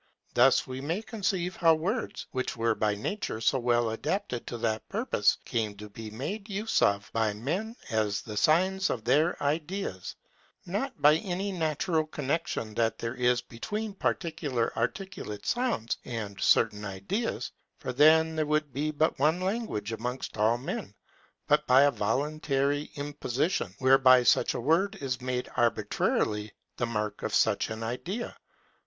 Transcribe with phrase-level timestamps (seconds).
[0.33, 4.89] Thus we may conceive how WORDS, which were by nature so well adapted to that
[4.89, 10.15] purpose, came to be made use of by men as the signs of their ideas;
[10.65, 17.51] not by any natural connexion that there is between particular articulate sounds and certain ideas,
[17.77, 20.95] for then there would be but one language amongst all men;
[21.47, 27.35] but by a voluntary imposition, whereby such a word is made arbitrarily the mark of
[27.35, 28.35] such an idea.